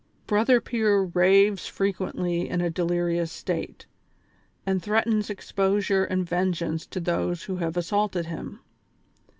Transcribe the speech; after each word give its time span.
Brother 0.25 0.59
Pier 0.59 1.03
raves 1.03 1.67
fre 1.67 1.89
quently 1.89 2.49
in 2.49 2.59
a 2.59 2.71
delirious 2.71 3.31
state, 3.31 3.85
and 4.65 4.81
threatens 4.81 5.29
exposure 5.29 6.05
and 6.05 6.27
vengeance 6.27 6.87
to 6.87 6.99
those 6.99 7.43
who 7.43 7.57
have 7.57 7.77
assaulted 7.77 8.25
him. 8.25 8.61